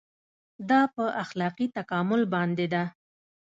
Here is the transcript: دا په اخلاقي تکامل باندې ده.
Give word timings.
دا 0.69 0.81
په 0.95 1.03
اخلاقي 1.23 1.67
تکامل 1.77 2.21
باندې 2.33 2.65
ده. 2.73 2.83